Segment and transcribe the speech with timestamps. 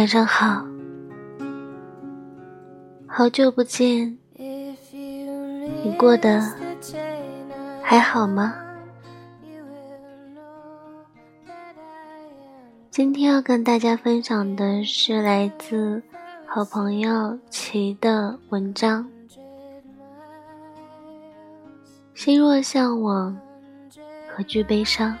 [0.00, 0.64] 晚上好，
[3.06, 6.40] 好久不见，你过得
[7.82, 8.54] 还好吗？
[12.90, 16.02] 今天要跟大家分享的是来自
[16.46, 19.06] 好朋友齐的文章，
[22.14, 23.36] 心若向往，
[24.34, 25.14] 何惧悲伤？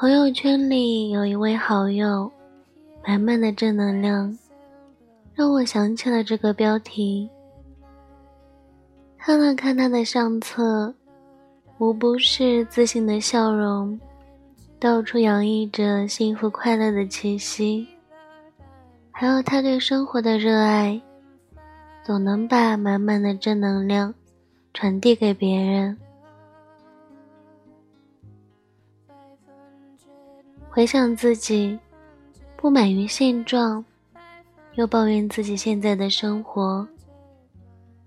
[0.00, 2.30] 朋友圈里有一位好友，
[3.04, 4.38] 满满的正能量，
[5.34, 7.28] 让我想起了这个标题。
[9.18, 10.94] 看了看他的相册，
[11.78, 13.98] 无不是自信的笑容，
[14.78, 17.84] 到处洋溢着幸福快乐的气息，
[19.10, 21.02] 还有他对生活的热爱，
[22.04, 24.14] 总能把满满的正能量
[24.72, 25.98] 传递给别人。
[30.78, 31.76] 回想自己，
[32.56, 33.84] 不满于现状，
[34.76, 36.86] 又抱怨自己现在的生活，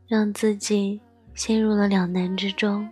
[0.07, 0.97] 让自己
[1.33, 2.87] 陷入了两难之中。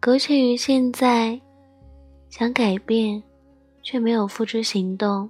[0.00, 1.38] 苟且于现在，
[2.30, 3.22] 想改变，
[3.82, 5.28] 却没有付出行动，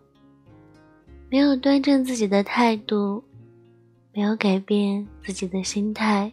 [1.29, 3.21] 没有端正自己的态度，
[4.13, 6.33] 没有改变自己的心态，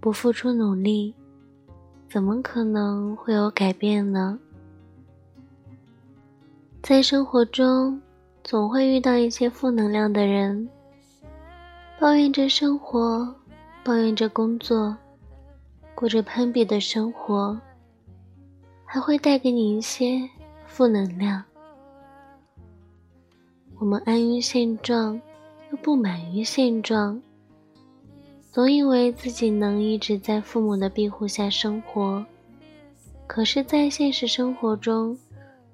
[0.00, 1.12] 不付出努力，
[2.08, 4.38] 怎么可能会有改变呢？
[6.88, 8.00] 在生活中，
[8.42, 10.66] 总会遇到一些负能量的人，
[12.00, 13.28] 抱怨着生活，
[13.84, 14.96] 抱怨着工作，
[15.94, 17.60] 过着攀比的生活，
[18.86, 20.26] 还会带给你一些
[20.64, 21.44] 负能量。
[23.78, 25.20] 我们安于现状，
[25.70, 27.20] 又不满于现状，
[28.50, 32.24] 总以为自己能一直在父母的庇护下生活，
[33.26, 35.18] 可是，在现实生活中，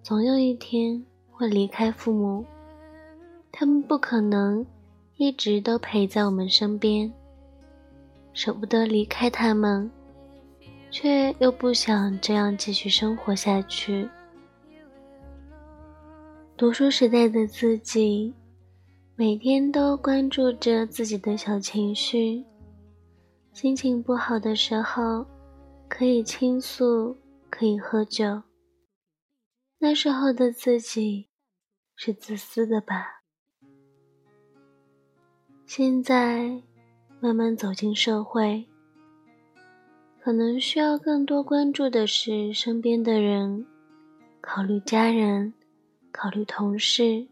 [0.05, 2.45] 总有一天会离开父母，
[3.51, 4.65] 他们不可能
[5.17, 7.11] 一直都陪在我们身边。
[8.35, 9.91] 舍不得离开他们，
[10.91, 14.07] 却又不想这样继续生活下去。
[16.55, 18.35] 读书时代的自己，
[19.17, 22.45] 每天都关注着自己的小情绪，
[23.55, 25.25] 心情不好的时候
[25.89, 27.17] 可以倾诉，
[27.49, 28.43] 可以喝酒。
[29.85, 31.29] 那时候的自己
[31.95, 33.21] 是自私的吧？
[35.67, 36.63] 现在
[37.21, 38.67] 慢慢走进社会，
[40.23, 43.67] 可能需要更多关注的是身边的人，
[44.41, 45.53] 考虑家人，
[46.11, 47.29] 考虑同事。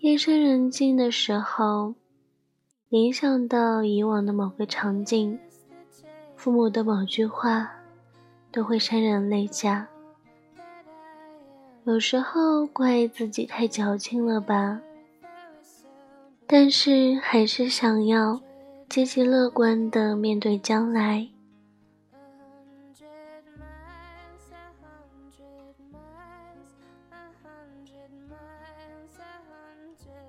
[0.00, 1.94] 夜深人静的时候，
[2.88, 5.38] 联想到以往的某个场景，
[6.34, 7.70] 父母的某句话，
[8.50, 9.88] 都会潸然泪下。
[11.90, 14.80] 有时候怪自己太矫情了吧，
[16.46, 18.40] 但是还是想要
[18.88, 21.26] 积极乐观的面对将来。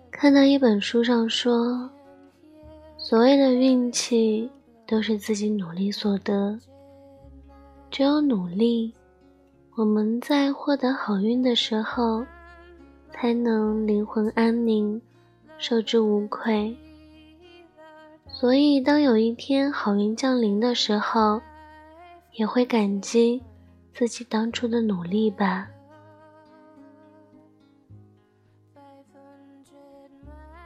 [0.10, 1.88] 看到一本书上说，
[2.98, 4.50] 所谓的运气
[4.88, 6.60] 都是自己努力所得，
[7.92, 8.92] 只有努力。
[9.78, 12.26] 我们在获得好运的时候，
[13.09, 15.02] 才能灵魂安宁，
[15.58, 16.76] 受之无愧。
[18.28, 21.42] 所以，当有一天好运降临的时候，
[22.34, 23.42] 也会感激
[23.94, 25.70] 自己当初的努力吧。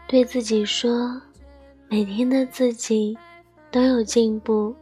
[0.08, 1.22] 对自己说，
[1.88, 3.16] 每天的自己
[3.70, 4.76] 都有进步，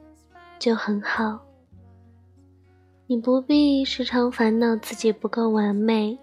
[0.58, 1.40] 就很好。
[3.06, 6.18] 你不必时常烦恼自己不够完美，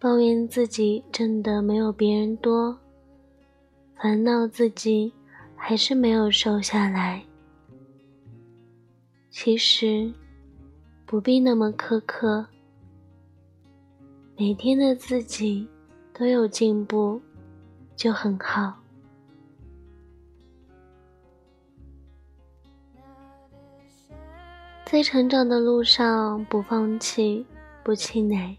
[0.00, 2.76] 抱怨自己挣的没有别人多，
[3.96, 5.12] 烦恼自己
[5.54, 7.22] 还是没有瘦下来。
[9.30, 10.12] 其实
[11.06, 12.44] 不必那么苛刻，
[14.36, 15.66] 每天的自己
[16.12, 17.20] 都有进步，
[17.94, 18.74] 就很好。
[24.90, 27.44] 在成长的路上，不放弃，
[27.82, 28.56] 不气馁，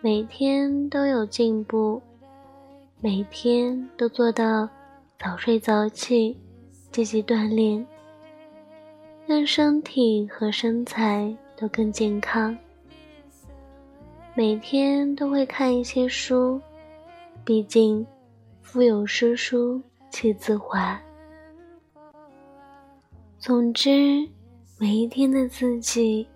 [0.00, 2.00] 每天都有进步，
[2.98, 4.66] 每天都做到
[5.18, 6.40] 早睡早起，
[6.90, 7.86] 积极锻炼，
[9.26, 12.56] 让身体和身材都更健康。
[14.34, 16.58] 每天都会看一些书，
[17.44, 18.04] 毕竟
[18.62, 19.78] 腹有诗书
[20.08, 20.98] 气自华。
[23.38, 24.26] 总之。
[24.76, 26.26] 每一天的自己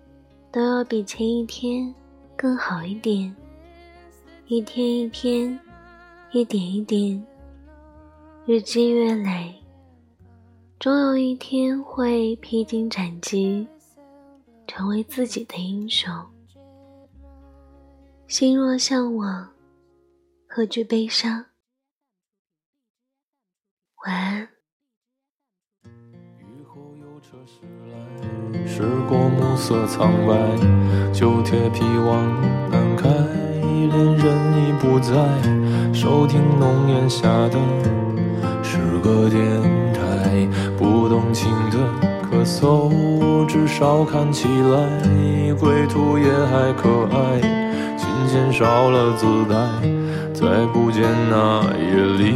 [0.49, 1.93] 都要比前一天
[2.37, 3.35] 更好一点，
[4.47, 5.59] 一天一天，
[6.31, 7.21] 一点一点，
[8.45, 9.53] 日积月累，
[10.79, 13.67] 终有一天会披荆斩棘，
[14.67, 16.09] 成为自己的英雄。
[18.27, 19.51] 心若向往，
[20.47, 21.45] 何惧悲伤？
[24.05, 24.49] 晚安。
[28.71, 30.35] 驶过暮色苍白，
[31.11, 32.23] 旧铁皮往
[32.71, 33.09] 南开，
[33.59, 34.25] 恋人
[34.55, 35.11] 已不在，
[35.91, 37.57] 收听浓烟下的
[38.61, 39.41] 诗歌电
[39.91, 41.77] 台，不动情的
[42.31, 47.41] 咳嗽，至少看起来归途也还可爱。
[47.97, 49.57] 琴弦少了姿态，
[50.31, 52.35] 再不见那夜里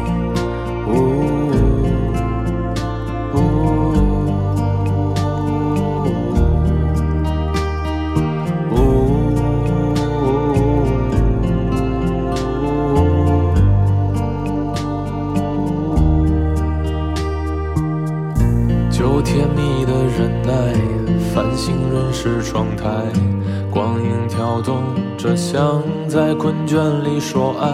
[25.21, 27.71] 着，像在困倦里说爱，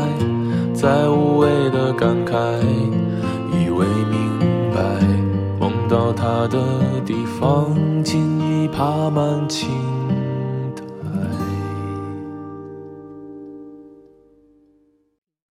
[0.73, 2.35] 在无谓的感慨，
[3.53, 4.37] 以为明
[4.73, 4.81] 白，
[5.57, 6.59] 梦到他的
[7.05, 7.73] 地方，
[8.03, 9.96] 尽已爬满青。